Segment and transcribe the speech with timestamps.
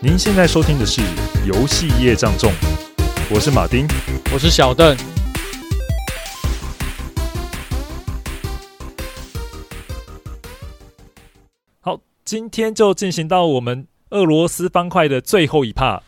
[0.00, 1.00] 您现在收听的是
[1.44, 2.52] 《游戏业障重》，
[3.34, 3.84] 我是马丁，
[4.32, 4.96] 我是小邓。
[11.80, 16.00] 好，今天就进行到我们俄罗斯方块的最后一趴，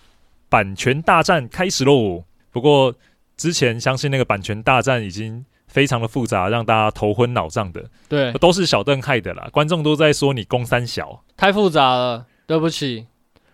[0.48, 2.22] 版权大战开始喽。
[2.52, 2.94] 不过
[3.36, 7.84] 之前相信那个版权大战已经非常的复杂，让大家头昏脑胀的。
[8.08, 9.48] 对，都是小邓害的啦。
[9.50, 13.08] 观众都在说你攻三小，太复杂了，对不起。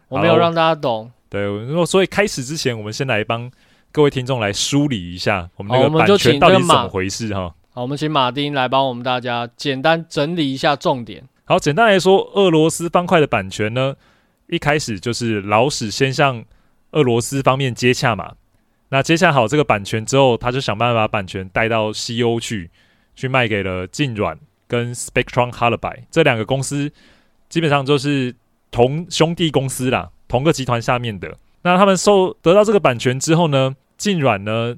[0.09, 1.10] 我没有让大家懂。
[1.28, 3.51] 对，如果所以开始之前，我们先来帮
[3.91, 7.52] 各位听众来梳理一下我们那个版权到底是怎么回事哈。
[7.73, 11.24] 好，我们请马丁来帮我们大家简单整理一下重点。
[11.45, 13.96] 好，简单来说，俄罗斯方块的版权呢，
[14.46, 16.45] 一开始就是老史先向
[16.93, 18.34] 俄罗斯方面接洽嘛。
[18.91, 22.70] 那接洽好这个版权之后，他就想办法把版权带到西欧去，
[23.16, 26.93] 去卖给了静软跟 Spectrum Holobyte 这两个公司，
[27.48, 28.34] 基本上就是。
[28.77, 31.35] 同兄弟公司啦，同个集团下面的。
[31.63, 34.77] 那他们受得到这个版权之后呢，静软呢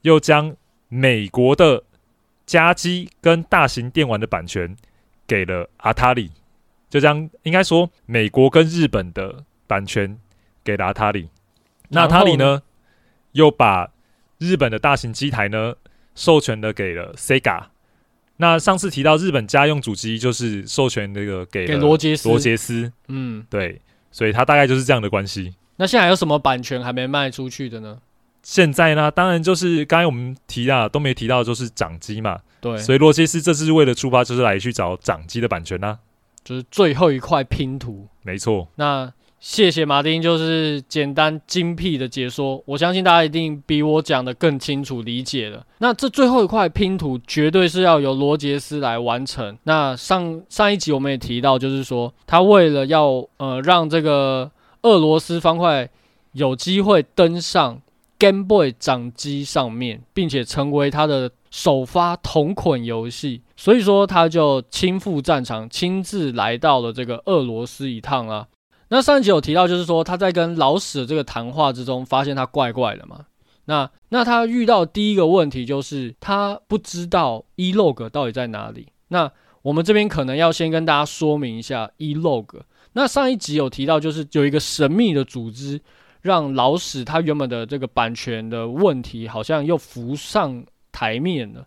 [0.00, 0.56] 又将
[0.88, 1.82] 美国的
[2.46, 4.74] 家机跟大型电玩的版权
[5.26, 6.30] 给了阿塔里，
[6.88, 10.18] 就将应该说美国跟日本的版权
[10.64, 11.28] 给了阿塔里。
[11.90, 12.62] 那阿塔里呢
[13.32, 13.90] 又把
[14.38, 15.74] 日本的大型机台呢
[16.14, 17.64] 授权了给了 Sega。
[18.36, 25.54] 那上次提到日本家用主机，就是授权那个给给罗杰斯，罗杰斯，嗯，对，所以它大概就是这样的关系。
[25.76, 27.98] 那现在还有什么版权还没卖出去的呢？
[28.42, 35.98] 现在呢，当然就是刚才我们提到都没提到，就是掌机嘛，对，所以罗杰斯这次为了出发，就是来去找掌机的版权啦，
[36.44, 38.68] 就是最后一块拼图，没错。
[38.76, 39.12] 那
[39.46, 45.66] 谢谢马丁，就是简单精辟的解说，我相信大家一定比我讲的更清楚理解了。
[45.80, 49.54] 那这最后一块拼图绝对是要由罗杰斯来完成。
[49.64, 55.90] 那上上一集我们也提到，就是说他为了要呃让这个俄罗斯方块
[56.32, 57.82] 有机会登上
[58.18, 68.46] Game Boy 掌机上面，并且成为他的首发同捆游戏，所以说他就亲赴战场，亲自来到了这个俄罗斯一趟啊。
[68.94, 73.26] 那上一集有提到，就是说他在跟老史的这个谈话之中，发现他怪怪的嘛。
[73.64, 78.92] 那那他遇到第一个问题就是他不知道 E-Log 到底在哪里。
[79.08, 79.32] 那
[79.62, 82.60] 我们这边可能要先跟大家说明一下 E-Log。
[82.92, 85.80] 那上一集有提到，就是有一个神秘的组织，
[86.20, 91.66] 让老史他原本的这个版权的问题好像又浮上台面了。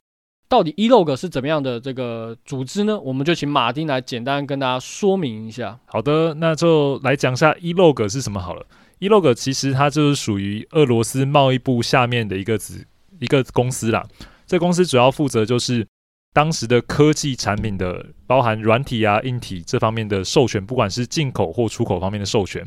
[0.49, 2.99] 到底 E-Log 是怎么样的这个组织呢？
[2.99, 5.77] 我们就请马丁来简单跟大家说明一下。
[5.85, 8.65] 好的，那就来讲一下 E-Log 是什么好了。
[8.99, 12.87] E-Log 其实它就是属于俄罗斯贸易部下面的一个子
[13.19, 14.05] 一个公司啦。
[14.45, 15.85] 这公司主要负责就是
[16.33, 22.65] 当时的科技产品的，包含软体啊、硬体这方面的授权，不管是进口或出口方面的授权，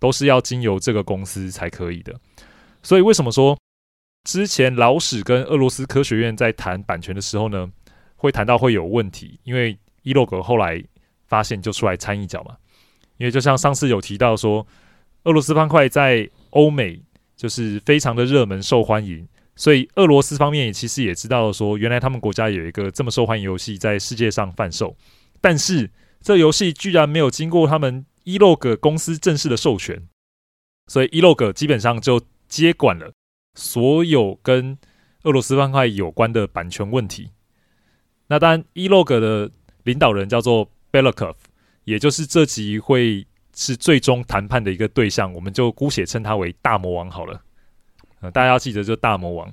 [0.00, 2.12] 都是要经由这个公司才可以的。
[2.82, 3.56] 所以为什么说？
[4.24, 7.70] 之前老史跟俄罗斯科学院在谈版权的时候呢，
[8.16, 10.82] 会谈到会有问题，因为 E-Log 后来
[11.26, 12.56] 发现就出来掺一脚嘛。
[13.16, 14.66] 因为就像上次有提到说，
[15.24, 17.02] 俄罗斯方块在欧美
[17.36, 19.26] 就是非常的热门受欢迎，
[19.56, 24.96] 所以俄罗斯方面也其实也知道说，原来他们国家有一个这么受欢迎游戏在世界上贩售，
[25.40, 30.08] 但是这游戏居然没有经过他们 E-Log 公司正式的授权，
[30.86, 33.12] 所以 E-Log 基本上就接管了。
[33.54, 34.78] 所有跟
[35.24, 37.30] 俄罗斯方块有关的版权问题，
[38.28, 39.50] 那当然，E-Log 的
[39.82, 41.34] 领导人叫做 Belikov，
[41.84, 47.42] 也就是这集会是最终谈判的一个对象，我们就姑且称他为大魔王好了。
[48.20, 49.52] 呃，大家要记得，就大魔王。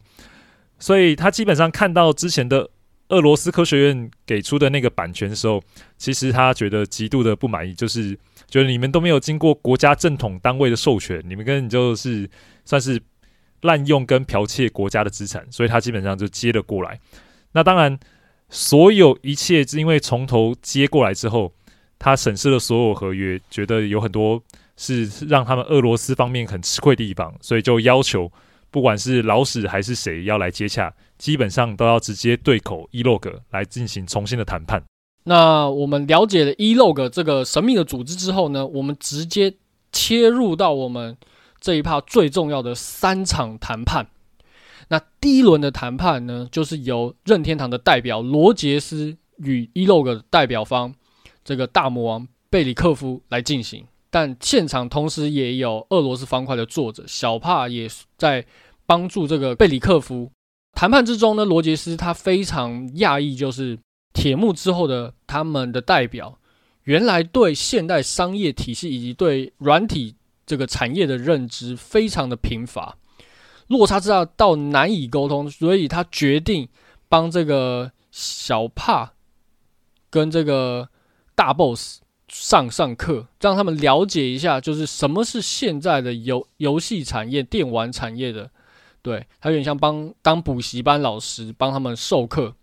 [0.79, 2.69] 所以他基本上看到之前的
[3.09, 5.61] 俄罗斯科学院给出的那个版权的时候，
[5.97, 12.29] 其实他觉得极度的不满意，就是觉得你们都没有经过国家正统单位的授权，你们根本就是
[12.63, 13.01] 算是。
[13.61, 16.99] 滥用跟剽窃国家的资产，所以他基本上就接了过来。
[17.53, 17.97] 那当然，
[18.49, 21.51] 所有一切是因为从头接过来之后，
[21.97, 24.39] 他审视了所有合约，觉得有很多
[24.75, 28.31] 是让他们俄罗斯方面很吃亏的地方，所以就要求
[28.69, 34.83] 不管是老史还是谁要来接洽，基本上都要直接对口 E-Log 来进行重新的谈判。
[35.23, 39.53] 那我们了解了 E-Log 这个神秘的组织之后呢，我们直接
[39.91, 41.17] 切入到我们。
[41.59, 44.07] 这一趴最重要的三场谈判，
[44.89, 50.93] 那第一轮的谈判呢，就是由任天堂的代表罗杰斯与 E-Log 代表方
[51.43, 58.45] 这个大魔王贝里克夫来进行，但现场同时也有俄罗斯方块的作者小帕也在
[58.85, 60.31] 帮助这个贝里克夫。
[60.73, 63.79] 谈判之中呢，罗杰斯他非常讶异，就是
[64.13, 66.37] 铁幕之后的他们的代表，
[66.83, 70.15] 原来对现代商业体系以及对软体。
[70.47, 72.97] 这个产业的认知非常的贫乏，
[73.67, 76.67] 落差之大到难以沟通，所以他决定
[77.07, 79.13] 帮这个小帕
[80.09, 80.89] 跟这个
[81.35, 81.99] 大 boss
[82.29, 88.49] 上上课，让他们了解一下，就是什么是现在的游游戏产业、电玩产业的。
[89.01, 92.55] 对，他有点像帮当补习班老师，帮他们授课。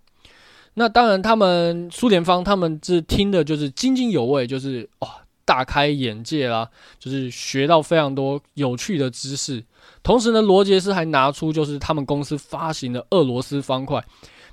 [0.75, 6.69] 那当然，他们苏联方他们是听的就是津津有味，就是哇，大开眼界啦，
[6.99, 9.65] 就是学到非常多有趣的知识。
[10.03, 14.05] 同时呢，罗杰斯还拿出就是他们公司发行的俄罗斯方块。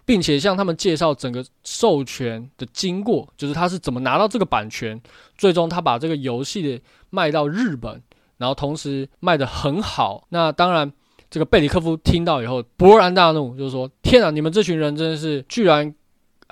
[0.04, 5.00] 并且向他们介绍整个授权的经过，就是他是怎么拿到这个版权，
[5.38, 8.02] 最终他把这个游戏的卖到日本，
[8.38, 10.26] 然后同时卖得很好。
[10.30, 10.92] 那当然，
[11.30, 15.94] 这个贝里克夫听到以后勃然大怒，就是说：“天啊，你们这群人真的是居然！”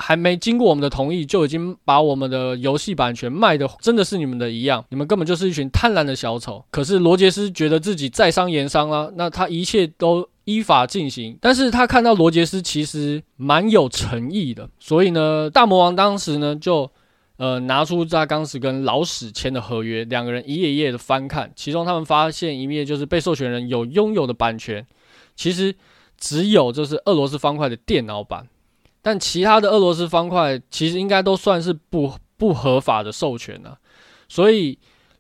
[0.02, 6.66] 还没经过我们的同意，就已经把我们的游戏版权卖的真的是你们的一样，你们根本就是一群贪婪的小丑。
[6.72, 11.38] 可是罗杰斯觉得自己在商言商啊，那他一切都依法进行。
[11.42, 16.90] 但是他看到罗杰斯其实蛮有诚意的，所以呢，大魔王当时呢就
[17.36, 24.88] 呃拿出他当时跟老史签的合约，两个人一页一页的翻看，其中他们发现一页就是被授权人有拥有的版权，
[25.36, 25.76] 其实
[26.18, 28.48] 只有就是俄罗斯方块的电脑版。
[29.02, 33.78] 但其他的俄罗斯方块其实应该都算是不不合法的授权了，
[34.28, 34.78] 所以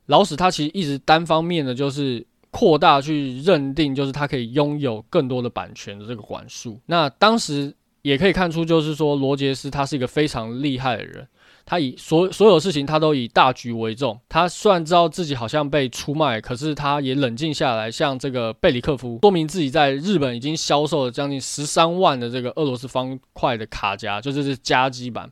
[0.07, 6.79] 老史他其实一直单方面的就是扩大去认定，就是他可以拥有更多的版权的这个管束。
[6.87, 11.27] 那当时也可以看出，就是说罗杰斯他是一个非常厉害的人。
[11.69, 14.19] 他以所所有事情，他都以大局为重。
[14.27, 25.31] 他虽然知道自己好像被出卖，可是他也冷静下来，向这个贝里克夫说明自己在日本已经销售了将近十三万的这个俄罗斯方块的卡夹，就这是家机版。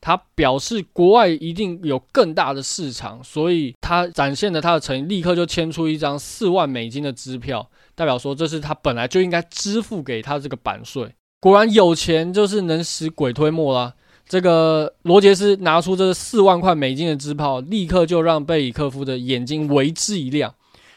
[0.00, 11.12] 他表示国外一定有更大的市场，所以他展现了他的诚意，立刻就签出一张四万美金的支票，代表说这是他本来就应该支付给他这个版税。
[11.40, 13.94] 果然有钱就是能使鬼推磨啦。
[14.28, 20.52] 这个罗杰斯拿出这四万块美金的支票，立刻就让贝里克夫的眼睛为之一亮。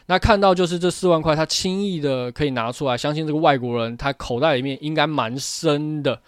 [0.06, 6.20] 那看到就是这四万块，他轻易的可以拿出来，相信这个外国人他口袋里面应该蛮深的，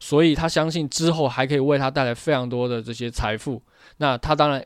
[0.00, 3.60] 所以他相信之后还可以为他带来非常多的这些财富。
[3.98, 4.64] 那他当然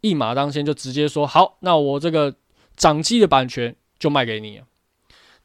[0.00, 2.34] 一马当先，就直接说好，那我这个
[2.74, 4.60] 掌机的版权就卖给你。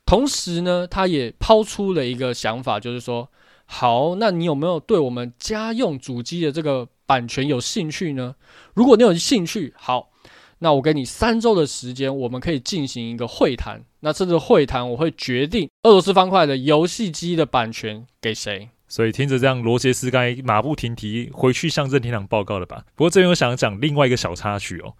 [0.05, 3.29] 同时呢，他也抛出了一个想法，就是说。
[3.67, 8.35] 好，那你有没有对我们家用主机的这个版权有兴趣呢？
[8.75, 10.11] 如果你有兴趣，好，
[10.59, 13.81] 那我给你三周的时间，我们可以进行一个会谈。
[14.01, 18.69] 那这次会谈，我会决定俄罗斯方块的游戏机的版权给谁。
[18.87, 22.85] 所以听着这样，罗杰斯该马不停蹄回去向任天堂报告了吧？
[22.93, 24.93] 不过这边我想讲另外一个小插曲哦，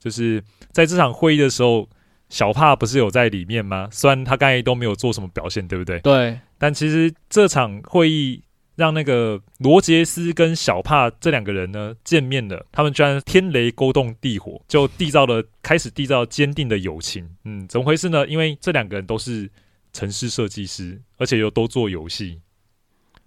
[0.00, 0.42] 就是
[0.72, 1.88] 在这场会议的时候。
[2.30, 3.88] 小帕不是有在里面吗？
[3.90, 5.98] 虽然他刚才都没有做什么表现，对不对？
[5.98, 6.38] 对。
[6.58, 8.42] 但其实这场会议
[8.76, 17.28] 让那个罗杰斯跟小帕这两个人呢见面了，他们居然天雷勾动地火，就缔造了开始缔造坚定的友情。
[17.44, 18.26] 嗯，怎么回事呢？
[18.28, 19.50] 因为这两个人都是
[19.92, 22.40] 城市设计师，而且又都做游戏，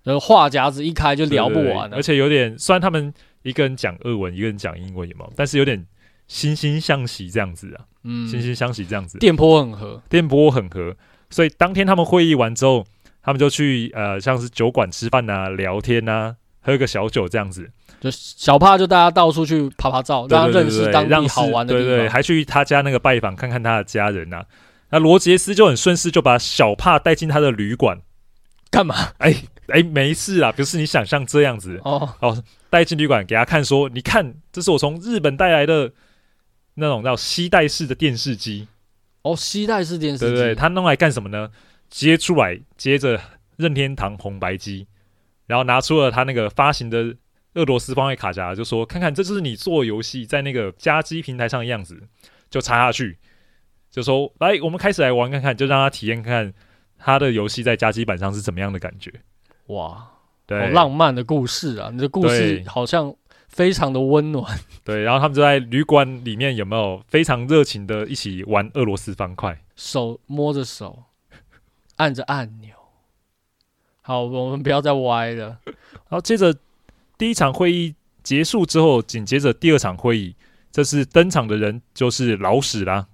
[0.03, 1.97] 然后话匣子一开就聊不完了。
[1.97, 5.33] 而且有点，虽然他们一个人讲俄文，一个人讲英文，有没有？
[5.35, 5.85] 但是有点。
[6.29, 10.95] 惺惺相惜这样子啊，嗯，惺惺相惜这样子，电波很合，电波很合，
[11.29, 12.85] 所以当天他们会议完之后，
[13.21, 17.69] 他们就去呃，像是酒馆吃饭啊、聊天啊、喝个小酒这样子。
[18.01, 24.45] 就小帕就大家到处去拍拍照，让他认识当地好玩的地方，对对，对，还去他家那个拜访，看看他的家人呐、啊。
[24.89, 27.99] 那罗杰斯就很顺势就把小帕带进他的旅馆，
[28.69, 28.95] 干嘛？
[29.19, 29.33] 哎
[29.67, 35.89] 哎、没事啊，不是你想象这样子哦哦，带进旅馆给他看，说你看，这是我从日本带来的。
[36.75, 38.67] 那种叫吸带式的电视机
[39.21, 41.49] 哦，吸带式电视机，对对对，他弄来干什么呢？
[41.89, 43.19] 接出来，接着
[43.57, 44.87] 任天堂红白机，
[45.45, 47.15] 然后拿出了他那个发行的
[47.53, 52.01] 俄罗斯方块卡夹，就说：“看看，这就是你做游戏在那个家机平台上的样子。”
[52.49, 53.17] 就插下去，
[53.89, 56.53] 就说：“来，我们开始来玩看看，就让他体验看看
[56.97, 59.11] 他的游戏在家机板上是怎么样的感觉。”
[59.67, 60.07] 哇，
[60.45, 61.89] 对，好浪漫的故事啊！
[61.91, 63.15] 你的故事好像。
[63.53, 71.03] 非常的温暖，对，然后他们就在旅馆里面有没有非常热情的一起玩俄罗斯方块，手摸着手，
[71.97, 72.71] 按着按钮。
[74.01, 75.59] 好，我们不要再歪了。
[75.65, 76.55] 然后接着
[77.15, 77.93] 第一场会议
[78.23, 80.35] 结束之后，紧接着第二场会议，
[80.71, 83.05] 这次登场的人就是老史啦。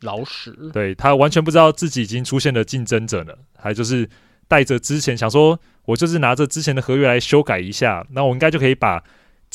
[0.00, 4.08] 老史，对，他完全不知道自己已经出现了竞争者了，还就是
[4.48, 9.04] 带着之前想说，我就是拿着之前的合约来修改一下，那我应该就可以把。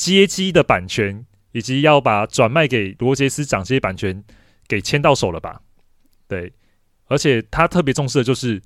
[0.00, 4.24] 街机的版权以及要把转卖给罗杰斯掌机版权
[4.66, 5.60] 给签到手了吧？
[6.26, 6.50] 对，
[7.04, 8.62] 而且他特别重视的就是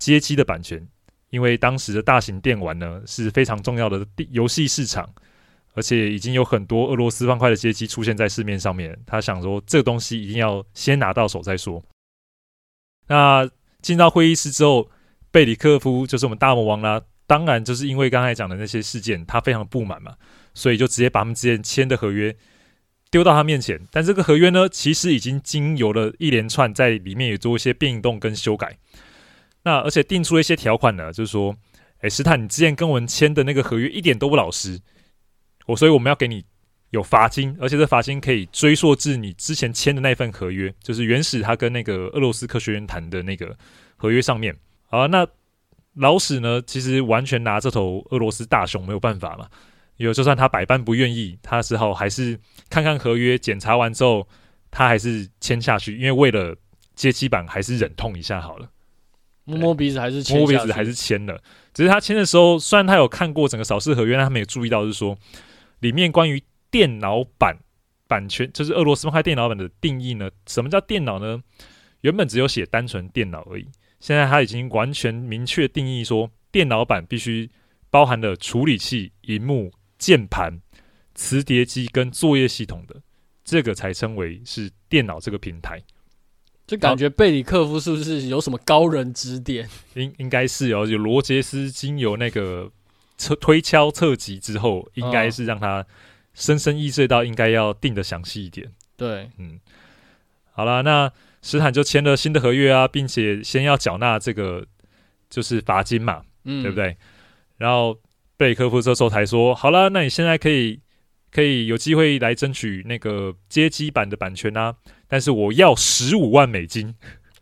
[0.00, 0.84] 街机的版权，
[1.30, 5.08] 因为当时的大型电玩呢是非常重要的游戏市场，
[5.74, 8.98] 而且已经有很多俄罗斯方块的街机出现在市面上面。
[9.06, 11.80] 他想说，这个东西一定要先拿到手再说。
[13.06, 13.48] 那
[13.80, 14.90] 进到会议室之后，
[15.30, 20.16] 贝里克夫就是我们大魔王啦，当然就是因为刚才讲的那些事件，他非常不满嘛，
[20.54, 22.34] 所以就直接把他们之前签的合约。
[23.10, 28.76] 丢到他面前，但这个合约呢，其实已经经由了一连串在里面也做一些变动跟修改。
[29.62, 31.54] 那而且定出了一些条款呢，就是说，
[31.98, 34.80] 哎，斯坦，你之前跟我们签的那个合约一点都不老实，
[35.66, 36.44] 我所以我们要给你
[36.90, 43.56] 有罚金，而且这罚金可以追溯至你之前签的那份合约，就是原始他跟那个俄罗斯科学院谈的那个
[43.96, 44.56] 合约上面。
[44.86, 45.24] 好，那
[45.94, 49.48] 老史呢，其实完全拿这头俄罗斯大熊没有办法嘛。
[49.96, 54.26] 有，就算他百般不愿意，他之后还是看看合约，检查完之后，
[54.70, 56.56] 他还是签下去，因为为了
[56.96, 58.68] 接机版，还是忍痛一下好了。
[59.44, 61.40] 摸摸鼻子还是签，摸摸鼻子还是签了。
[61.72, 65.16] 只是他签的时候，虽然他有看过整个扫视合约，但他没有注意到，是说
[65.80, 67.56] 里面关于电脑版
[68.08, 70.30] 版权，就是俄罗斯方块电脑版的定义呢？
[70.46, 71.40] 什么叫电脑呢？
[72.00, 73.66] 原本只有写单纯电脑而已，
[74.00, 77.50] 现在他已经完全明确定义说，电脑版必须
[77.90, 79.70] 包含了处理器、荧幕。
[80.04, 80.60] 键盘、
[81.14, 83.00] 磁碟机跟作业系统的
[83.42, 85.82] 这个才称为是电脑这个平台，
[86.66, 89.66] 就感觉贝里克夫是不是有什么高人指点？
[89.94, 92.70] 应应该是哦，有罗杰斯经由那个
[93.16, 95.86] 测推敲测级之后，应该是让他
[96.34, 98.70] 深深意识到应该要定的详细一点。
[98.98, 99.58] 对，嗯，
[100.52, 104.66] 好了，那斯坦就签了新的合约啊，并且先要缴纳这个
[105.30, 106.94] 就是罚金嘛，嗯，对不对？
[107.56, 107.98] 然后。
[108.36, 110.80] 贝里克夫这时候才说：“好了，那你现在可以
[111.30, 114.74] 可以有机会来争取那个街机版的版权啊！
[115.06, 116.96] 但是我要十五万美金。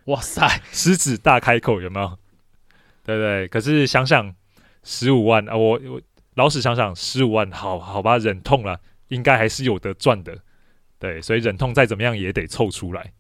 [0.05, 2.19] 哇塞， 狮子大开口，有没有？
[3.05, 3.49] 对对？
[3.49, 4.35] 可是想想
[4.85, 6.01] 十五万啊，我我
[6.35, 10.37] 老实想想，十五万，好好吧，忍痛了，应该还是有得赚的。
[10.99, 13.13] 对，所以忍痛再怎么样也得凑出来。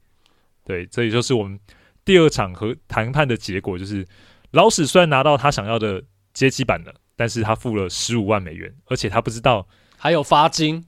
[0.64, 1.58] 对，这也就是我们
[2.04, 4.06] 第二场和谈判的结果，就是
[4.50, 9.64] 老史虽然拿到他想要的街机版了。”但是他付了十五万美元，而且他不知道
[9.96, 10.84] 还有罚金，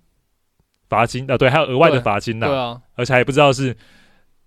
[0.88, 2.48] 罚金啊，对，还有额外的罚金呢。
[2.48, 3.76] 对啊，而且还不知道是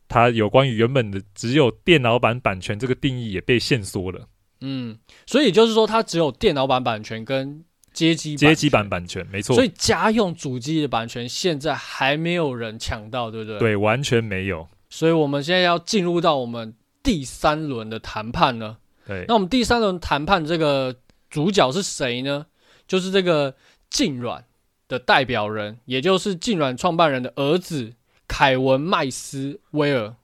[0.10, 4.28] 他有关于原本的只有电脑版版权这个定义也被限缩了。
[4.60, 7.64] 嗯，所以就是说，他只有电脑版版权跟
[7.94, 9.56] 街机街机版版权，没错。
[9.56, 13.60] 所以家用主机的版权现在还没有人抢到，对不对？
[13.60, 14.68] 对，完全没有。
[14.90, 18.78] 所以我们现在要进入到我们第三轮的谈判了。
[19.08, 20.94] 对，那我们第三轮谈判这个。
[21.30, 22.46] 主角是谁呢？
[22.88, 23.56] 就是这个
[23.90, 24.46] 静软
[24.88, 27.94] 的代表人，也就是静软创办人的儿子
[28.28, 30.16] 凯文麦斯威尔。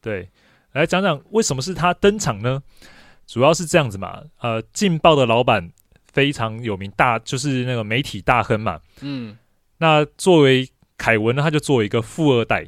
[0.00, 0.30] 对，
[0.72, 2.62] 来讲讲为什么是他登场呢？
[3.26, 5.70] 主要是这样子嘛，呃，劲爆的老板
[6.12, 8.80] 非常有名，大就是那个媒体大亨嘛。
[9.00, 9.36] 嗯，
[9.76, 12.66] 那作为凯文呢，他就作为一个富二代，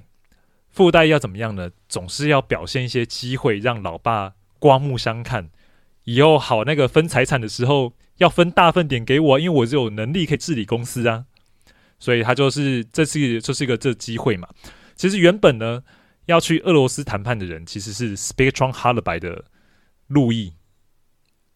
[0.68, 1.70] 富二代要怎么样呢？
[1.88, 5.48] 总是要表现一些机会，让老爸刮目相看。
[6.12, 11.24] 以后好，那个分财产的时候要分大份点给我，因为我是有能力可以治理公司啊，
[12.00, 14.48] 所以他就是这次就是一个这机会嘛。
[14.96, 15.84] 其实原本呢
[16.26, 19.44] 要去俄罗斯谈判的人其实是 Spectrum Holobyte 的
[20.08, 20.52] 路易，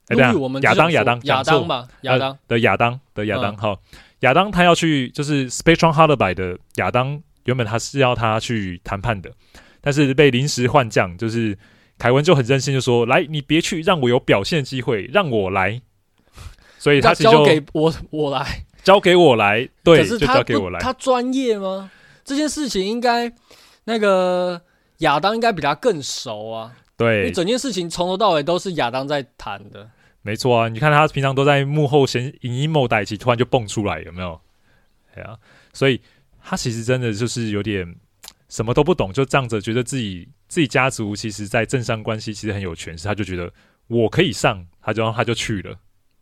[0.09, 3.77] 路易我们亚当亚当亚当吧，亚当的亚当的亚当哈，
[4.21, 9.33] 亚当他要去就是 Spectrum Holobyte 的亚当，原本他是要他去谈判的，
[9.81, 11.59] 但是被临时换将，就是。
[11.99, 15.81] 凯文就很任性，就说：“来，你别去，让我有表现机会，让我来。
[16.79, 19.69] ”所以他就交给我，我来，交给我来。
[19.83, 20.81] 对，就交给我来。
[20.81, 21.91] 他专业吗？
[22.25, 23.33] 这件事情应该
[23.85, 24.61] 那个
[24.99, 26.73] 亚当应该比他更熟啊。
[26.97, 29.89] 对，整件事情从头到尾都是亚当在谈的。
[30.23, 34.41] 没错啊，你看他平常都在幕后先隐阴谋代，起突然就蹦出来，有没有？
[35.15, 35.37] 对啊，
[35.73, 36.01] 所以
[36.43, 37.95] 他其实真的就是有点
[38.55, 40.29] 什么都不懂，就仗着觉得自己。
[40.47, 43.53] 自己家族其实，在政商关系其实很有权势，他就觉得
[43.89, 45.77] 我可以上，他就让他就去了，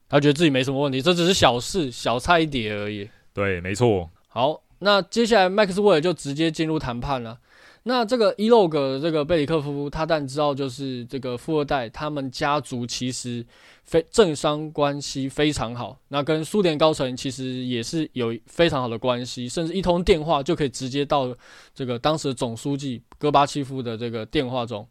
[0.08, 3.06] 他觉得自己没什么问题，这只是小事，小菜一碟而已。
[3.34, 4.08] 对，没错。
[4.28, 7.38] 好，那接下来麦克斯威尔就直接进入谈判了。
[7.84, 13.44] 那这个伊洛格这个贝里克夫，他但知道就是这个富二代，他们家族其实
[13.82, 21.34] 非政商关系非常好，那跟苏联高层其实也是有非常好的关系，甚至一通电话就可以直接到
[21.74, 24.86] 这个当时的总书记戈巴契夫的这个电话中。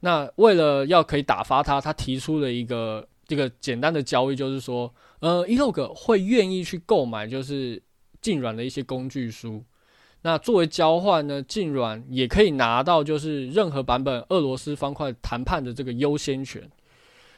[0.00, 4.90] 那为了要可以打发他，他提出了一个这个简单的交易，就是说，
[5.20, 7.82] 呃，伊洛格会愿意去购买就是
[8.22, 9.62] 静软的一些工具书。
[10.24, 16.66] 那作为交换呢，竟然也可以拿到就是任何版本俄罗斯方块谈判的这个优先权。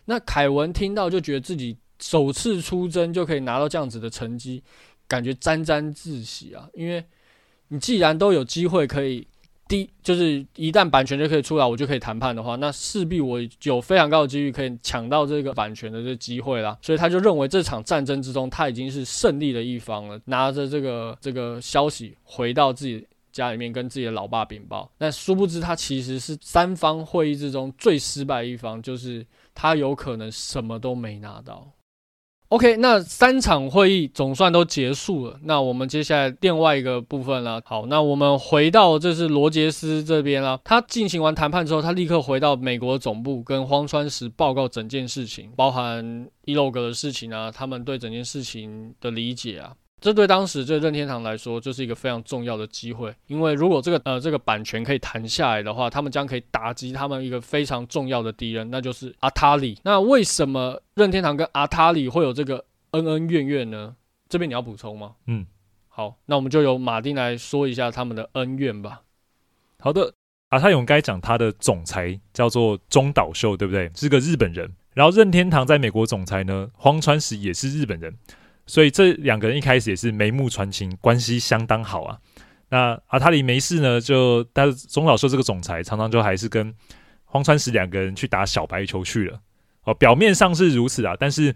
[0.05, 4.63] 那凯文听到就觉得自己首次出征就可以拿到这样子的成绩，
[5.09, 6.71] 感觉沾沾自喜啊！
[6.75, 7.05] 因为
[7.69, 9.27] 你既然都有机会可以。
[9.69, 16.79] 第就是一旦版权就可以出来，我就可以谈判的话，那势必我有非常高的几率可以抢到这个版权的这机会啦。
[16.81, 24.89] 所以他就认为这场战争之中他已经是胜利的一方了，拿着这个这个消息回到自己家里面跟自己的老爸禀报。
[24.97, 31.69] 但殊不知他其实是三方会议之中最失败一方，就是他有可能什么都没拿到。
[32.49, 35.37] OK，那三场会议总算都结束了。
[35.43, 37.61] 那我们接下来另外一个部分了。
[37.65, 40.61] 好，那我们回到这是罗杰斯这边了。
[40.63, 49.73] 他进行完谈判之后，他立刻回到美国总部，跟荒川石报告整件事情，包含伊洛格的事情啊，他们对整件事情的理解啊。
[50.01, 59.79] 这对当时这任天堂来说就是一个非常重要的机会，因为如果这个呃这个版权可以谈下来的话，他们将可以打击他们一个非常重要的敌人，那就是阿塔里。
[59.83, 63.97] 那为什么任天堂跟阿塔里会有这个恩恩怨怨呢？
[64.29, 65.15] 这边你要补充吗？
[65.27, 65.47] 嗯，
[65.89, 69.01] 好，那我们就由马丁来说一下他们的恩怨吧。
[69.81, 70.13] 好的，
[70.51, 73.91] 阿塔勇该讲他的总裁叫做中岛秀，对不对？
[73.95, 74.71] 是个日本人。
[74.93, 78.15] 然后任天堂在美国总裁呢，荒川石也是日本人。
[78.67, 82.19] 所以这两个人一开始也是眉目传情，关系相当好啊。
[82.69, 86.75] 那阿塔里没事呢，就但是中岛秀这个总裁常常就还是跟
[87.25, 89.41] 荒川石两个人去打小白球去了。
[89.85, 91.55] 哦，表面上是如此啊，但是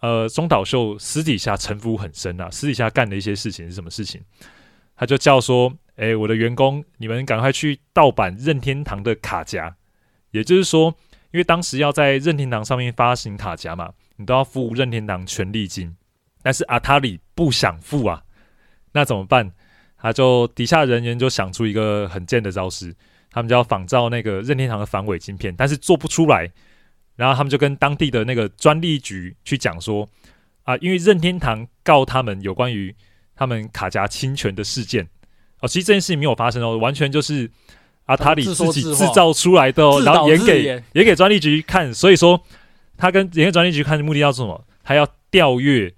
[0.00, 4.20] 呃，中岛秀私底下城府很深啊，私底下干的一些事情是什么事情？
[4.96, 9.74] 他就叫说：“哎，我的员工，你们赶快去盗版任天堂的卡夹。”
[10.32, 10.94] 也就是说，
[11.30, 15.96] 因为当时要在任天堂上面发行卡夹嘛，你都要付任天堂权利金。
[16.42, 18.22] 但是阿塔里不想付啊，
[18.92, 19.50] 那怎么办？
[20.02, 22.94] 他就底下人员就想出一个很贱的招式，
[23.30, 26.50] 他们就要仿照那个任天堂的防伪晶片，但是做不出来。
[27.16, 30.08] 然后他们就跟当地的那个专利局去讲说
[30.62, 32.94] 啊，因为任天堂告他们有关于
[33.36, 35.06] 他们卡夹侵权的事件
[35.60, 37.50] 哦，其实这件事情没有发生哦，完全就是
[38.06, 41.92] 阿塔里自己制造出来的哦，然后演给演给专利局看。
[41.92, 42.42] 所以说
[42.96, 44.64] 他跟演给专利局看的目的要做什么？
[44.82, 45.92] 他要调阅。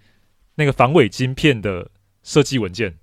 [0.56, 1.88] 那个防伪晶片的
[2.22, 2.94] 设计文件，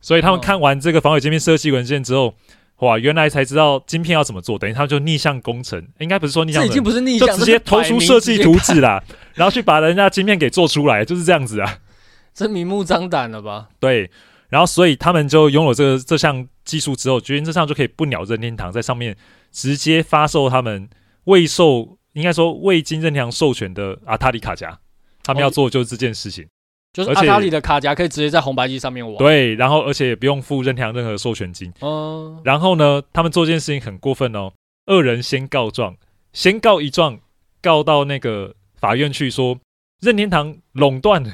[0.00, 2.34] 所以他们看完这个防伪晶片设计文件之后，
[2.78, 9.02] 哇，原来才知道晶片要怎么做，等于他们就逆向工程，应该不是说逆向，这已经不是逆向，就直接投出设计图纸啦，
[9.34, 11.78] 然后去把人家晶片给做出来，就是这样子啊，
[12.34, 13.68] 这明目张胆了吧？
[13.78, 14.10] 对，
[14.48, 19.16] 然后所以他们就拥有这个这项技术之后，原则上就可以不鸟任天堂，在上面
[19.52, 20.88] 直接发售他们
[21.24, 24.78] 未受，应该说未经任天堂授权的阿塔里卡夹，
[25.22, 26.46] 他们要做的就是这件事情。
[26.92, 31.72] 就是阿塔里的卡夹可以直接在红白机上面玩，对，然后而且也不用付任天堂任何授权金。
[31.80, 34.52] 嗯，然后呢，他们做这件事情很过分哦，
[34.84, 35.96] 二人先告状，
[36.34, 37.18] 先告一状，
[37.62, 39.58] 告到那个法院去说
[40.00, 41.24] 任天堂垄断，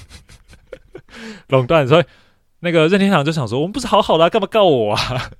[1.48, 2.04] 垄断，所以
[2.60, 5.30] 那个任天堂就想说，我们不是好好的啊，干嘛告我啊？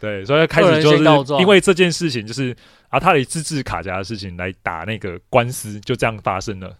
[0.00, 1.04] 对，所以开始就是
[1.40, 2.54] 因为这件事情，就是
[2.88, 6.76] 阿塔里自制卡夹的事情来打那个官司，就这样发生了。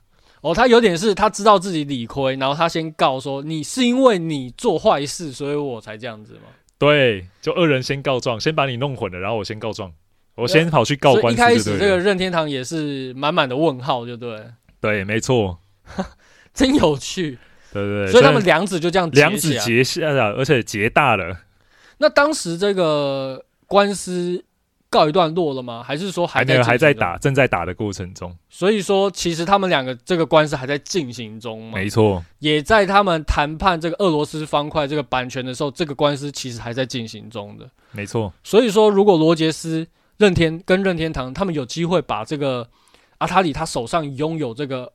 [0.46, 6.42] 哦，他有点是他知道自己理亏，然后他先告说，你是因为你做坏事，所以我才这样子吗？
[6.78, 9.92] 对，就二人先告状，先把你弄混了，然后我先告状，
[10.36, 11.40] 我先跑去告官司。
[11.40, 14.40] 一开始这个任天堂也是满满的问号，就对。
[14.80, 15.58] 对，没错，
[16.54, 17.36] 真有趣。
[17.72, 21.36] 对对对，所以他们梁子就这样梁子结下了，而且结大了。
[21.98, 24.44] 那当时这个官司。
[24.96, 25.82] 告一段落了吗？
[25.82, 28.34] 还是说还在还，还在打，正在打的过程中？
[28.48, 31.70] 所以说，其实他们两个这个官司还在进行中。
[31.70, 37.68] 没错，也在他们谈判这个俄罗斯方块这个版权的时候，这个官司其实还在进行中的。
[37.92, 38.32] 没错。
[38.42, 42.66] 所以说，如果罗杰斯、任天跟任天堂他们有机会把这个
[43.18, 44.90] 阿塔里他手上拥有这个。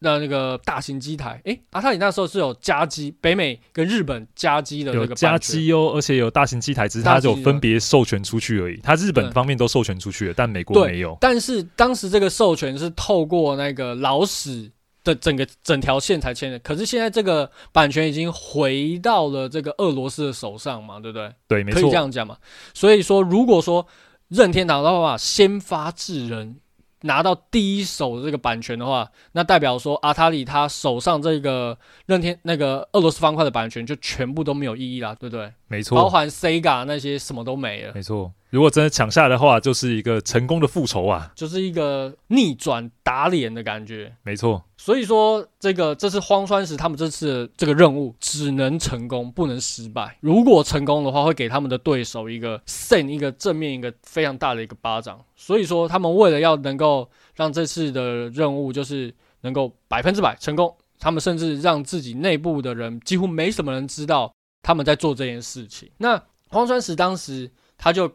[0.00, 8.78] 那那个大型机台，诶，阿塔里那时候是有加机，北美跟日本加机的那个有家机哦，而且有大型机台，只是它就分别授权出去而已。
[8.80, 11.18] 它日本方面都授权出去了，但美国没有。
[11.20, 14.70] 但是当时这个授权是透过那个老史
[15.02, 21.32] 的整个整条线才签的，可是现在这个版权已经回到了这个俄罗斯的手上嘛，对不对？
[21.48, 22.36] 对，没错，可以这样讲嘛。
[22.72, 23.84] 所以说，如果说
[24.28, 26.60] 任天堂的话，先发制人。
[27.02, 35.52] 拿到第一手的这个版权的话，那代表说阿塔里他手上这个任天那个俄罗斯方块的版权就全部都没有意义啦，对不对？
[35.68, 37.92] 没错，包含 Sega 那些什么都没了。
[37.94, 44.14] 没错，如果真的抢下来的话，就是一个成功的复仇啊，就是一个逆转打脸的感觉。
[44.22, 50.16] 没错，所以说，这个这次荒川石他们这次的这个任务只能成功，不能失败。
[50.20, 55.20] 如果成功的话，会给他们的对手一个 send 一个正面一个非常大的一个巴掌。
[55.34, 65.90] 所以说，他们为了要能够让这次的任务就是能够百分之百成功，他们甚至让自己内部的人几乎没什么人知道他们在做这件事情。
[65.98, 68.08] 那荒川石当时他就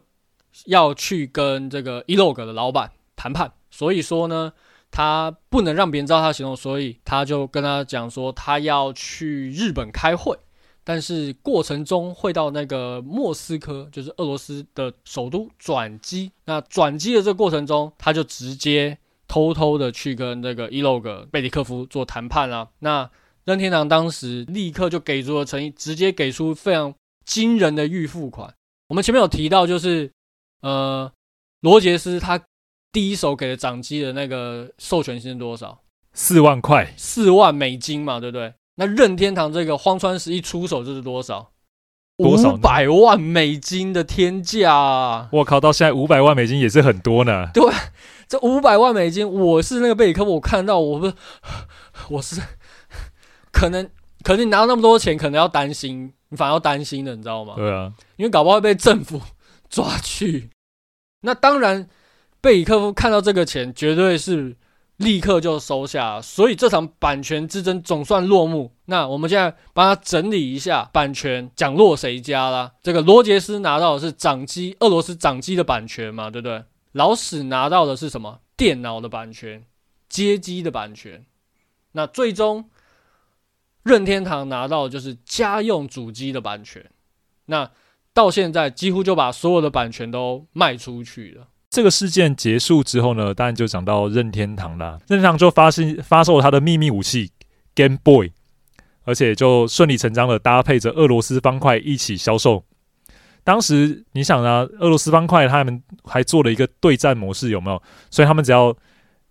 [0.64, 4.54] 要去跟这个 E-Log 的老板谈判，所以说呢。
[4.96, 10.38] 他不能让别人知道他的行动，所以他就跟他讲说，他要去日本开会，
[10.84, 16.30] 但是过程中会到那个莫斯科，就是俄罗斯的首都转机。
[16.44, 22.68] 那转机的这个过程中，他就直接偷偷的去跟那个伊洛格贝里克夫做谈判啊。
[22.78, 23.10] 那
[23.44, 28.54] 任天堂当时立刻就给出了诚意，直接给出非常惊人的预付款。
[28.86, 30.12] 我们前面有提到，就是
[30.60, 31.10] 呃，
[31.62, 32.40] 罗杰斯他。
[32.94, 35.80] 第一手给的掌机的那个授权金是多少？
[36.12, 38.54] 四万块，四万美金嘛，对不对？
[38.76, 41.50] 那任天堂这个荒川石一出手就是多少？
[42.18, 45.28] 五百万美金的天价啊！
[45.32, 47.48] 我靠，到现在五百万美金也是很多呢。
[47.52, 47.64] 对，
[48.28, 51.14] 这五百万美金，我是那个贝里克，我看到我不是，
[52.10, 52.40] 我是
[53.50, 53.90] 可能
[54.22, 57.54] 可能你拿到那么多钱，可能要担心，你反而要担心的，你知道吗？
[57.56, 59.20] 对啊，因为搞不好会被政府
[59.68, 60.50] 抓去。
[61.22, 61.88] 那当然。
[62.44, 64.54] 贝里克夫看到这个钱，绝对是
[64.98, 68.70] 立刻就收下，所以这场版权之争总算落幕。
[68.84, 72.72] 那我们现在帮他整理一下，版权讲落谁家啦？
[72.82, 76.62] 这个罗杰斯拿到的是掌机，俄罗斯掌机的版权嘛，对不对？
[76.92, 78.40] 老史拿到的是什么？
[78.58, 79.64] 电脑的版权，
[80.10, 81.24] 街机的版权。
[81.92, 82.68] 那最终
[83.84, 86.90] 任天堂拿到的就是家用主机的版权。
[87.46, 87.70] 那
[88.12, 91.48] 到现在几乎就把所有的版权都卖出去了。
[91.74, 94.96] 这个事件结束之后呢，当然就讲到任天堂啦。
[95.08, 97.32] 任天堂就发行发售了他的秘密武器
[97.74, 98.30] Game Boy，
[99.02, 102.64] 而且就顺理成章的搭配着俄罗斯方块一起销售。
[103.42, 107.82] 当时你想啊，俄罗斯方块他们还做了一个对战模式，有没有？
[108.08, 108.72] 所以他们只要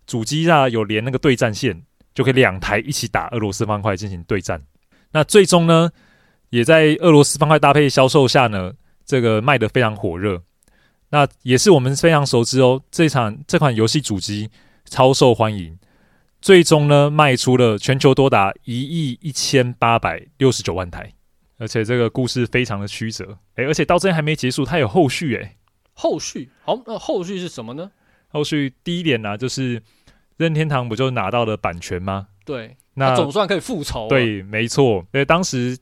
[0.06, 4.62] 主机啊有连那个对战线，就可以两台一起打俄罗斯方块进行对战。
[5.12, 5.90] 那最终呢，
[6.50, 8.74] 也在俄罗斯方块搭配销售下呢，
[9.06, 10.42] 这个卖得非常火热。
[11.14, 14.50] 那也是我们非常熟知哦，这场这款游戏主机
[14.84, 15.78] 超受欢迎，
[16.40, 21.12] 最终呢卖出了全球多达一亿一千八百六十九万台，
[21.56, 25.56] 而且这个故事非常的曲折，诶，而且到这边还没结束，它有后续诶，
[25.92, 27.92] 后续好，那后续是什么呢？
[28.26, 29.80] 后续第一点呢、啊，就是
[30.36, 32.26] 任天堂不就拿到了版权吗？
[32.44, 34.08] 对，那总算可以复仇。
[34.08, 35.78] 对，没错，因为当时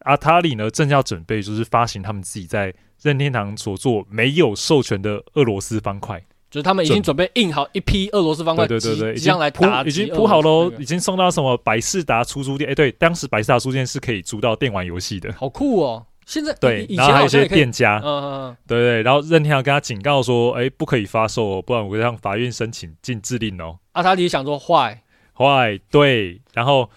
[0.00, 2.74] 阿塔里呢正要准备就是发行他们自己在。
[3.02, 6.18] 任天堂所做没有授权的俄罗斯方块，
[6.50, 12.70] 就是他们已经准备印好一批俄罗斯方块，对对对，即将来打，已经铺好喽，已经送到什么百事达出租店？
[12.70, 16.06] 哎，对，当时百事达出租店是可以租到电玩游戏的，好酷哦！
[16.24, 23.78] 现在对，然后还有一些店家，嗯嗯嗯，对对，然后任天堂跟他警告说，哎，不可以发售哦，不然我会向法院申请禁制令哦。
[23.92, 25.02] 阿塔里想说坏
[25.38, 26.90] 坏，对，然后。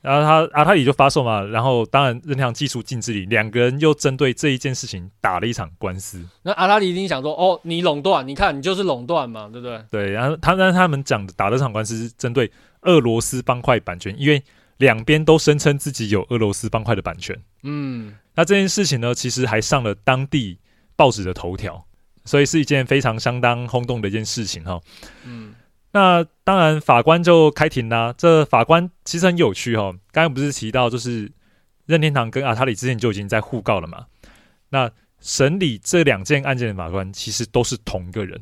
[0.00, 6.24] 然后他阿塔里就发售嘛，然后当然任天堂技术禁制里，两个人又针对这一件事情打了一场官司。
[6.42, 9.84] 那阿塔里一定想说，哦，你垄断，你看你就是垄断嘛，对不对？
[9.90, 12.50] 对，然后他让他们讲的打这场官司是针对
[12.82, 14.40] 俄罗斯方块版权，因为
[14.76, 17.36] 两边都声称自己有俄罗斯方块的版权。
[17.64, 20.58] 嗯，那这件事情呢，其实还上了当地
[20.94, 21.84] 报纸的头条，
[22.24, 24.80] 所以是一件非常相当轰动的一件事情哈。
[25.24, 25.54] 嗯。
[25.98, 28.14] 那当然，法官就开庭啦。
[28.16, 29.96] 这法官其实很有趣哦。
[30.12, 31.28] 刚才不是提到，就是
[31.86, 34.06] 任天堂跟阿塔里之前就已经在互告了嘛。
[34.68, 34.88] 那
[35.20, 38.40] 审理这两件案件的法官其实都是同一个人，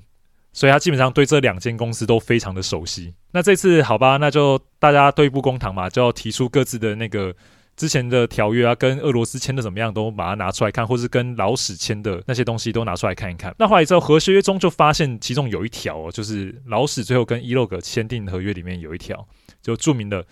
[0.53, 3.15] 所以他基本上对这两间公司都非常的熟悉。
[3.33, 7.35] 那这次好吧，那就大家对簿公堂嘛，就要提出各自的那个。
[7.77, 13.55] 之前的条约啊，跟俄罗斯签的怎么样，都把它拿出来看，或是跟老史签的那些东西都拿出来看一看。
[13.59, 19.29] 那后来之后，和约中就发现其中有一条哦，就是老史最后跟 E-Log 签订合约里面有一条，
[19.61, 20.27] 就注明了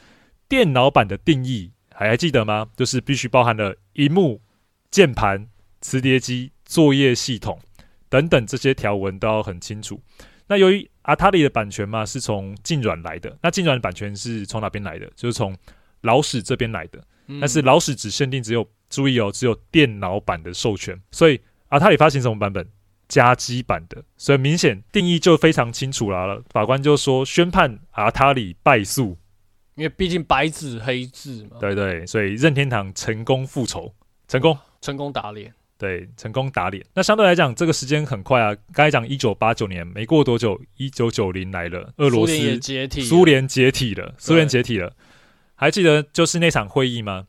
[0.48, 2.68] 电脑版的定义，还还记得吗？
[2.76, 4.40] 就是必须包含了荧幕、
[4.90, 5.46] 键盘、
[5.82, 7.58] 磁碟机、作业系统
[8.08, 10.00] 等等这些条文都要很清楚。
[10.46, 15.06] 那由于阿塔里的版权嘛，是从静软来的，那静软的版权是从哪边来的？
[15.14, 15.54] 就是从
[16.00, 17.04] 老史这边来的。
[17.40, 22.66] 但是老史只限定只有注意哦，只有电脑版的授权，所以阿塔里发行什么版本？
[23.06, 26.42] 加基版的，所以明显定义就非常清楚啦了。
[26.48, 29.18] 法官就说宣判阿塔里败诉，
[29.74, 31.58] 因为毕竟白纸黑字嘛。
[31.60, 33.94] 对对，所以任天堂成功复仇，
[34.26, 35.52] 成功，成功打脸。
[35.76, 36.82] 对，成功打脸。
[36.94, 38.56] 那相对来讲，这个时间很快啊。
[38.72, 44.90] 刚才讲一九八九年，没过多久，一九九零来了，俄罗斯苏联解体，苏联解体了，苏联解体了。
[45.64, 47.26] 还记得就是那场会议吗？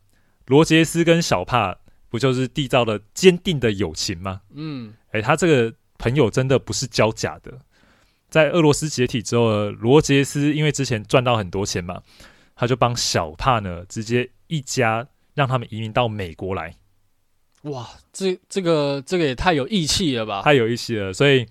[0.47, 1.73] 罗杰斯跟小帕
[2.09, 4.41] 不就是缔造了坚定的友情吗？
[4.53, 7.57] 嗯，哎，他这个朋友真的不是交假的。
[8.29, 12.01] 在俄罗斯解体之后，罗杰斯因为之前赚到很多钱嘛，
[12.57, 16.75] 他就帮小帕呢直接一家让他们移民到美国来。
[17.61, 20.41] 哇，这这个这个也太有义气了吧！
[20.41, 21.13] 太有义气了。
[21.13, 21.45] 所以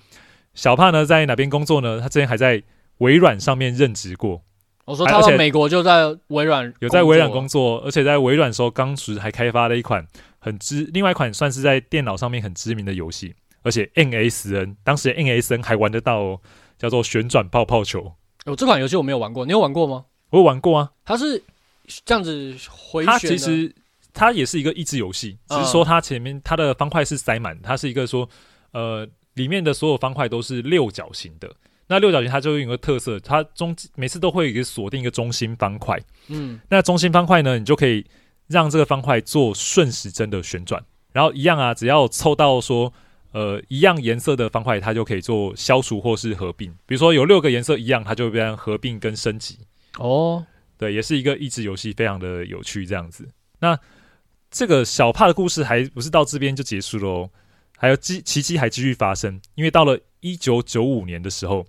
[0.52, 1.98] 小帕呢在哪边工作呢？
[2.02, 2.62] 他之前还在
[2.98, 4.42] 微软上面任职过。
[4.84, 10.06] 我说他到美国就在微软，有在微软工作，而且在微软时候当时还开发了一款
[10.38, 16.40] 很知，另外一款算是在电脑上面很知名的游戏，而且 NSN 当时 NSN 还玩得到哦，
[16.76, 18.12] 叫做旋转泡泡球。
[18.44, 20.04] 哦，这款游戏我没有玩过，你有玩过吗？
[20.30, 21.42] 我有玩过啊，它是
[22.04, 23.12] 这样子回旋。
[23.12, 23.74] 它其实
[24.12, 28.28] 它也是一个益智游戏，只是说它前面它的方块是塞满，它是一个说
[28.72, 31.50] 呃里面的所有方块都是六角形的。
[31.86, 36.00] 那六角形它就有一个特色，它中每次都会有一个锁定一个中心方块。
[36.28, 38.04] 嗯，那中心方块呢，你就可以
[38.46, 42.92] 让这个方块做顺时针的旋转，然后一样啊，只要凑到说
[43.32, 46.70] 呃一样颜色的方块，它就可以做消除或是合并。
[46.86, 49.58] 比如说有六个颜色一样，它就会变成合并跟升级。
[49.98, 50.44] 哦，
[50.78, 53.28] 对，也是一个益智游戏，非常的有趣这样子。
[53.60, 53.78] 那
[54.50, 57.30] 这个小帕的故事还不是到这边就结束喽，
[57.76, 61.66] 还有奇奇迹还继续发生，因为到了一九九五年的时候。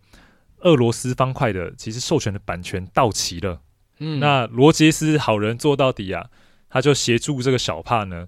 [0.62, 3.62] 俄罗斯方块的其实授权的版权到期了，
[4.00, 6.26] 嗯，那罗杰斯好人做到底啊，
[6.70, 8.26] 他就协助这个小帕呢，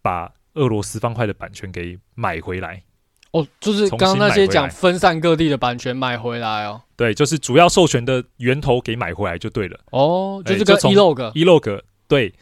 [0.00, 2.84] 把俄罗斯方块的版权给买回来。
[3.32, 6.80] 哦，就是刚刚那些讲分散各地的版权买回来哦。
[6.96, 9.78] 对，就是主要授权的源头给买回来就对了。
[9.90, 12.32] 哦，就是个 E-log E-log 对。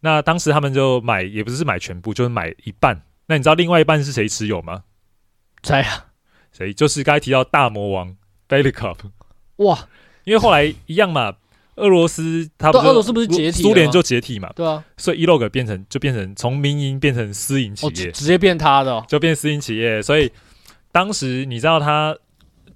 [0.00, 3.02] 那当时他们就买，也不是买全部，就是买一半。
[3.26, 4.84] 那你知道另外一半是谁持有吗？
[5.64, 6.11] 谁啊？
[6.52, 6.72] 谁？
[6.72, 8.16] 就是刚才提到大魔王。
[8.48, 8.98] Belikov，
[9.56, 9.88] 哇！
[10.24, 11.34] 因为后来一样嘛，
[11.76, 20.02] 俄罗斯他不俄罗斯不是解体，苏联就解体嘛，对啊，所以 E-log 变成就变成从民营变成私营企业，哦，直接变他的，哦，就变私营企业。
[20.02, 20.30] 所以
[20.90, 22.14] 当时你知道他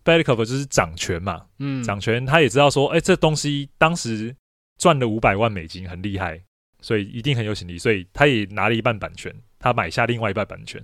[0.02, 4.34] Belikov 就是掌权嘛，嗯，掌权，他也知道说，哎，这东西当时
[4.78, 6.40] 赚了五百万美金，很厉害，
[6.80, 10.82] 所以一定很有潜力，所以他也拿了一半版权，他买下另外一半版权，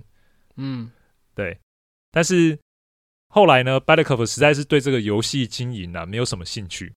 [0.57, 0.91] 嗯，
[1.33, 1.57] 对，
[2.11, 2.59] 但是。
[3.35, 6.93] 后来呢，Belikov 实在是对这个游戏经营啊没有什么兴趣，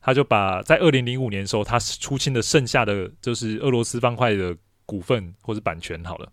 [0.00, 6.32] 他就把在二零零五年的时候他出清的剩下的就是俄罗斯方块的股份或者版权好了，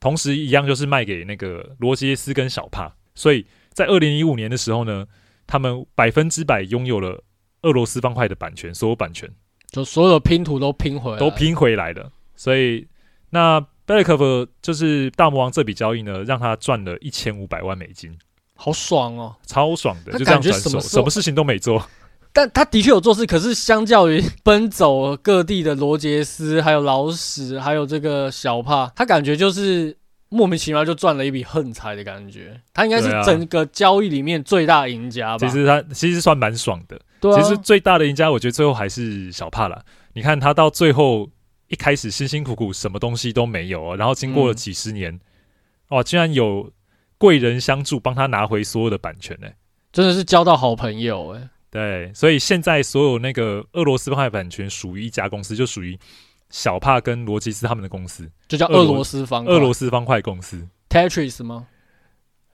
[0.00, 5.06] 同时一样就是卖给那个罗杰斯跟小帕，所以在二零一五年的时候呢，
[5.46, 7.22] 他们百分之百拥有了
[7.60, 9.30] 俄罗斯方块的版权，所有版权。
[9.70, 12.88] 就所有拼图都拼回来，都拼回来了，所以
[13.28, 18.18] 那 Belikov 就是大魔王这笔交易呢，让他赚了一千五百万美金。
[18.60, 21.80] 好爽哦，超爽的，就这样感觉什么什么事情都没做，
[22.32, 23.24] 但他的确有做事。
[23.24, 29.96] 可是相较于奔走各地的罗杰斯，还有老史，还有这个小帕，他感觉就是
[30.28, 32.60] 莫名其妙就赚了一笔横财的感觉。
[32.74, 35.46] 他应该是整个交易里面最大赢家吧？
[35.46, 37.00] 其实他其实算蛮爽的。
[37.20, 39.80] 对啊，其实最大的赢家，我觉得最后还是小帕啦。
[40.14, 41.30] 你看他到最后
[41.68, 45.20] 一开始辛辛苦苦什么东西都没有，然后经过了几十年，嗯、
[45.90, 46.72] 哇，居然有。
[47.18, 49.54] 贵人相助，帮他拿回所有的版权呢、欸，
[49.92, 51.50] 真的是交到好朋友哎、欸。
[51.70, 55.98] 对，所以现在所有那个俄罗斯方块版权属于一家公司，就属于
[56.48, 61.66] 小帕跟罗吉斯他们的公司，就叫俄罗斯方俄罗斯方块公司 Tetris 吗？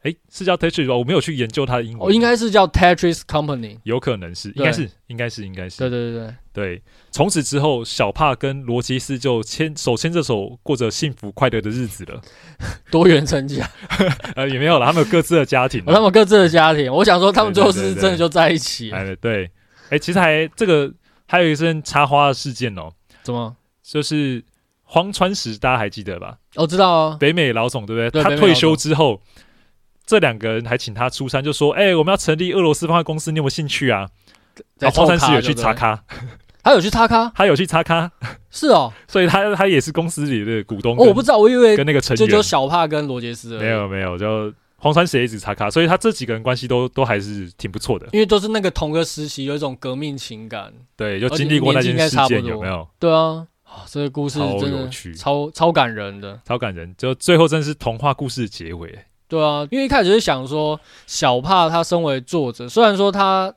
[0.04, 0.94] 诶，是叫 Tetris 吧？
[0.94, 2.06] 我没有去研究它的英文。
[2.06, 5.78] 哦，应该是叫 Tetris Company，有可能是，应该是，应该是，应该是。
[5.78, 6.82] 对对对对对。
[7.10, 12.20] 从此之后，小帕跟罗杰斯就牵手牵着手过着幸福快乐的日子了。
[12.92, 13.66] 多元成家？
[14.36, 15.92] 呃，也没有了，他们有各自的家庭、哦。
[15.94, 18.90] 他们各自的家庭，我想说，他们最后是真的就在一起。
[18.90, 19.50] 哎，对。
[19.88, 20.92] 哎，其实还这个
[21.26, 22.92] 还有一件插花的事件哦。
[23.22, 23.56] 怎么？
[23.82, 24.44] 就是
[24.82, 26.36] 荒川石，大家还记得吧？
[26.56, 28.10] 我、哦、知道哦，北美老总，对不对？
[28.10, 29.18] 对他退休之后。
[30.06, 34.08] 这两个人还请他出山，就说：“哎、欸，我们要成立俄罗斯方块公司，你有没有兴趣啊？”
[34.78, 36.04] 然后荒川石有去插咖，
[36.62, 38.10] 他有去插咖， 他有去插咖，
[38.50, 40.96] 是哦， 所以他他也是公司里的股东。
[40.96, 43.58] 哦，我不知道，我以为跟那个成员就小帕跟罗杰斯。
[43.58, 50.72] 没有没有，就黄山石也一直插咖，所以他这几个人关系都都还是挺不错的，因为都是那个同个时期，有一种革命情感。
[50.96, 52.86] 对，就经历过那件事件，有没有？
[53.00, 58.96] 对啊，啊，这个故事真的超超感人的，超感人，就最后真的是童话故事的结尾。
[59.26, 63.54] 对啊，因为一开始是想说，小帕他身为作者，虽然说他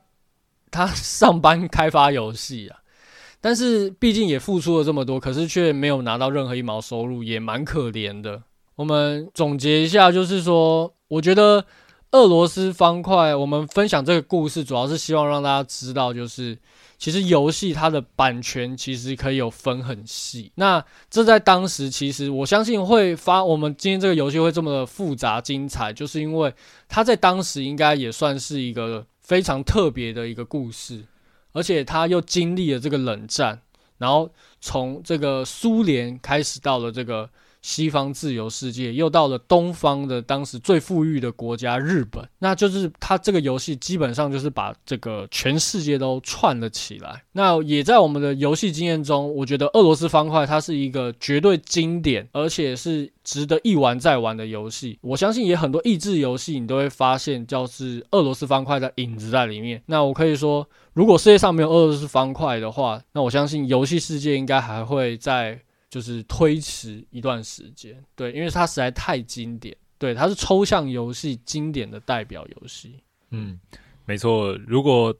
[0.70, 2.78] 他上班开发游戏啊，
[3.40, 8.42] 但是毕竟也付出了这么多，可是却没有拿到任何一毛收入，也蛮可怜的。
[8.76, 11.64] 我们总结一下，就是说，我觉得
[12.12, 16.56] 俄罗斯方块，我们分享这个故事，主要是希望让大家知道，就是
[16.98, 20.50] 其实游戏它的版权其实可以有分很细。
[20.56, 26.52] 那这在当时，其实我相信会发，我们今天这个游戏会这么的复杂精彩，就是因为
[26.88, 31.04] 它在当时应该也算是一个非常特别的一个故事，
[31.52, 33.62] 而且它又经历了这个冷战，
[33.96, 34.28] 然后
[34.60, 37.30] 从这个苏联开始到了这个。
[37.68, 47.22] 西方自由世界又到了东方的当时最富裕的国家日本，那就是它这个游戏基本上就是把这个全世界都串了起来。
[47.32, 54.98] 那也在我们的游戏经验中，我觉得俄罗斯方块它是一个绝对经典，而且是值得一玩再玩的游戏。
[55.02, 59.82] 我相信也很多益智游戏你都会发现，就是俄罗斯方块的影子在里面。
[59.84, 65.60] 那我可以说，如果世界上没有俄罗斯方块的话，那我相信游戏世界应该还会在。
[65.90, 73.02] 就是推迟一段时间，对，因为它实在太经典，对，它是抽象游戏经典的代表游戏。
[73.30, 73.58] 嗯，
[74.04, 75.14] 没错，如果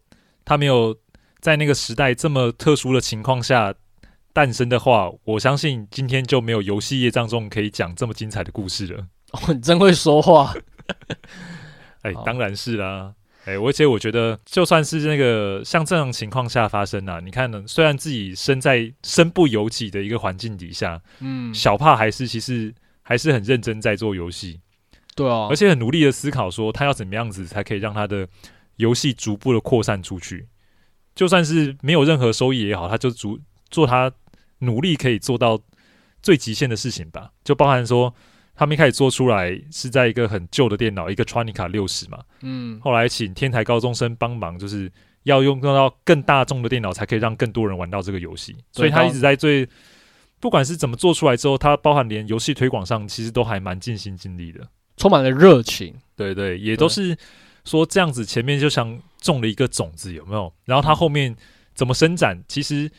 [0.45, 0.97] 它没有
[1.41, 3.75] 在那个时代这么特殊的情况下
[4.33, 9.07] 诞生的话，我相信今天就没有游戏业当中可以讲这么精彩的故事了。
[9.33, 10.55] 哦，你真会说话。
[12.03, 13.15] 哎，当然是啦。
[13.49, 24.61] 哎，而且我觉得，就算是那个像这种情况下发生啊，你看呢，虽然自己身在身不由己的一个环境底下，嗯，小帕还是其实还是很认真在做游戏，
[25.17, 28.29] 对啊，而且很努力的思考说他要怎么样子才可以让他的
[28.77, 30.47] 游戏逐步的扩散出去，
[31.15, 34.13] 就算是没有任何收益也好，他就逐做他
[34.59, 35.59] 努力可以做到
[36.21, 38.15] 最极限的事情吧，就包含说。
[38.59, 44.91] 他们一开始做出来是在一个很旧的电脑，一个 Tronica 六十嘛，嗯，后来请天台高中生帮忙，就是
[45.23, 48.57] 要用用到更大众的电脑，才可以让更多人玩到这个游戏。
[48.73, 49.65] 所以他一直在最，
[50.41, 55.95] 不管是怎么做出来之后，他包含连游戏推广上，其实都还蛮尽心尽力的，充满了热情。
[56.17, 57.17] 对对，也都是
[57.65, 60.53] 说这样子，前面就像种了一个种子，有没有？
[60.65, 61.37] 然后它后面
[61.77, 62.91] 怎么伸展，其实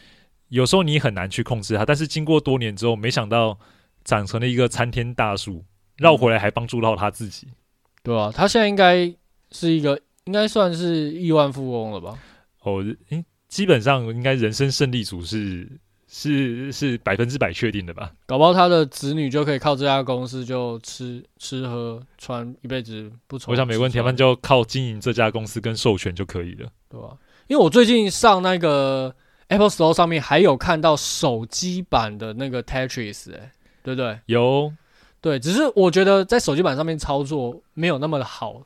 [0.48, 3.60] 有时候你很难去控制它，但是经过多年之后，没想到。
[4.10, 5.63] 长成了一个参天大树，
[5.98, 7.48] 绕回来还帮助到他自己，
[8.02, 9.13] 对啊，他现在应该
[9.52, 12.17] 是一个，应该算是亿万富翁了吧？
[12.62, 15.69] 哦，诶，基本上应该人生胜利组是
[16.08, 18.12] 是是百分之百确定的吧？
[18.26, 23.52] 搞不好他的子女就可以靠这家公司就吃吃喝穿一辈子不愁。
[23.52, 27.15] 我想没问题，他们就靠经营这家公司跟授权就可以了，对吧？
[27.45, 29.13] 因为我最近上那个
[29.50, 33.52] Apple Store 上面还有看到手机版的那个 Tetris，哎。
[33.95, 34.19] 对不对？
[34.28, 34.71] 有，
[35.19, 38.62] 对，只是我觉得在手机版上面操作没有那么的好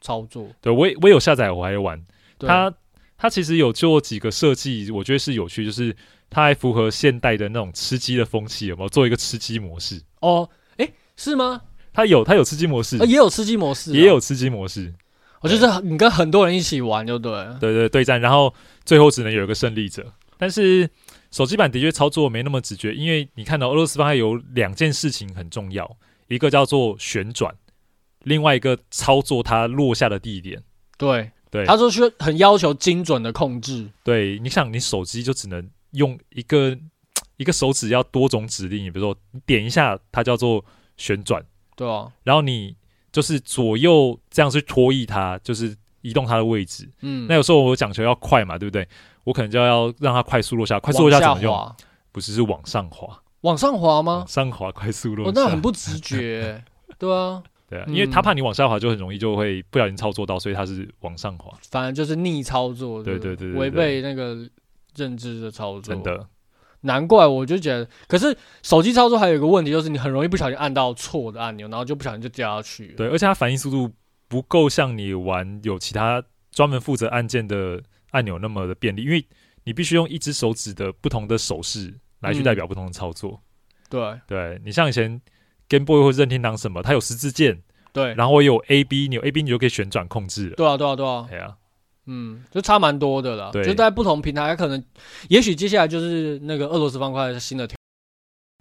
[0.00, 0.46] 操作。
[0.60, 2.00] 对，我也我有下载，我还有玩。
[2.38, 2.72] 它
[3.16, 5.94] 它其实有做几个设计，我觉得是有趣，就是
[6.30, 10.00] 它还符合现代的那种吃鸡的风气，有没有做一个吃鸡模式？
[10.20, 11.60] 哦，诶，是吗？
[11.92, 14.94] 它有，它有吃鸡模式，也有吃鸡模式，也有吃鸡模式。
[15.40, 20.88] 我就是你跟很多人一起玩就对了，对对对战，然后最后只能有一个胜利者，但是。
[21.30, 25.96] 手机版的确操作没那么直觉，因为你看到俄罗斯方块有两件事情很重要，
[26.28, 27.54] 一个叫做旋转，
[28.24, 30.62] 另外一个操作它落下的地点。
[30.96, 33.88] 对对，他说需要很要求精准的控制。
[34.02, 36.76] 对，你想你手机就只能用一个
[37.36, 40.64] 一个手指要多种指令，你比如说你点一下它叫做
[40.96, 41.44] 旋转，
[41.76, 42.74] 对啊，然后你
[43.12, 45.76] 就是左右这样去拖曳它，就是
[46.08, 46.88] 移动它的位置。
[47.02, 48.86] 嗯，那有时候我讲求要快嘛，对不对？
[49.24, 51.74] 我可能就要让它快速落下，快速落下怎么用？
[52.12, 53.20] 不是，是往上滑。
[53.42, 54.16] 往上滑吗？
[54.18, 55.30] 往上滑，快速落下。
[55.30, 56.62] 哦，那很不直觉。
[56.98, 61.56] 对啊，对啊，因为他怕你往下滑，就很容易就会不小心操作到，所以他是往上滑。
[61.70, 64.36] 反正就是逆操作，对对对，违背那个
[64.96, 65.94] 认知的操作。
[65.94, 66.26] 真的，
[66.80, 67.86] 难怪我就觉得。
[68.08, 72.88] 可是手机操作还有一个问题，就是你很容易不小心按到错的按钮，然后就不小心就掉下去。
[72.96, 73.92] 对，而且它反应速度
[74.28, 79.26] 不够像你玩有其他专门负责按键的按钮那么的便利，因为。
[79.64, 83.32] 你必须用一只手指的不同的手势来去代表不同的操作。
[83.32, 85.20] 嗯、对，对你像以前
[85.68, 87.62] Game Boy 或任天堂什么，它有十字键，
[87.92, 90.56] 对，然后我有 A B，你有 A B，你就可以旋转控制了。
[90.56, 91.54] 对啊，对啊，对啊，对啊，
[92.06, 93.50] 嗯，就差蛮多的了。
[93.52, 94.82] 对，就在不同平台，可能
[95.28, 97.68] 也许接下来就是那个俄罗斯方块新的。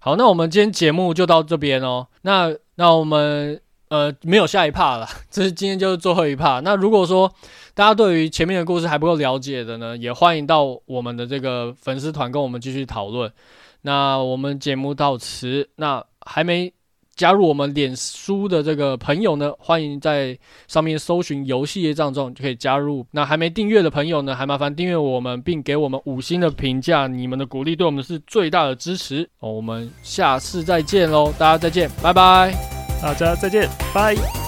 [0.01, 2.09] 好，那我们今天节目就到这边哦。
[2.23, 3.61] 那那我们。
[3.89, 6.61] 呃，没有下一 part 了， 这是今天就是最后一 part。
[6.61, 7.31] 那如果说
[7.73, 13.31] 大家对于前面的故事还不够了解的呢，也欢迎到我们的这个粉丝团跟我们继续讨论。
[13.83, 16.73] 那我们节目到此，那还没
[17.15, 23.05] 加入我们脸书的这个朋友呢，欢迎在上面搜寻游戏业障中就可以加入。
[23.11, 29.29] 那还没订阅的朋友呢，还麻烦订阅我们，并给我们五星的评价，你们的鼓励对我们是最大的支持。
[29.39, 32.76] 哦，我们下次再见喽，大家再见，拜拜。
[33.01, 34.46] 大家再见，拜。